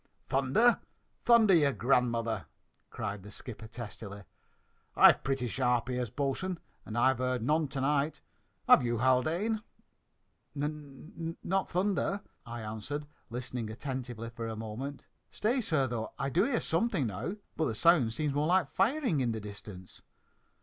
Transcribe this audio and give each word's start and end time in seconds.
"Thunder! 0.29 0.79
thunder 1.25 1.53
your 1.53 1.73
grandmother!" 1.73 2.47
cried 2.89 3.21
the 3.21 3.29
skipper 3.29 3.67
testily. 3.67 4.23
"I've 4.95 5.23
pretty 5.23 5.47
sharp 5.47 5.91
ears, 5.91 6.09
bo'sun, 6.09 6.59
and 6.87 6.97
I 6.97 7.09
have 7.09 7.19
heard 7.19 7.43
none 7.43 7.67
to 7.67 7.81
night. 7.81 8.19
Have 8.67 8.81
you, 8.81 8.97
Haldane?" 8.97 9.61
"N 10.55 10.63
n 10.63 10.71
o, 10.73 10.73
sir, 10.73 11.35
not 11.43 11.69
thunder," 11.69 12.21
I 12.47 12.61
answered, 12.61 13.05
listening 13.29 13.69
attentively 13.69 14.31
for 14.31 14.47
a 14.47 14.55
moment. 14.55 15.05
"Stay, 15.29 15.61
sir, 15.61 15.85
though. 15.85 16.13
I 16.17 16.31
do 16.31 16.45
hear 16.45 16.61
something 16.61 17.05
now, 17.05 17.35
but 17.55 17.65
the 17.65 17.75
sound 17.75 18.11
seems 18.13 18.33
more 18.33 18.47
like 18.47 18.69
firing 18.71 19.19
in 19.21 19.33
the 19.33 19.39
distance." 19.39 20.01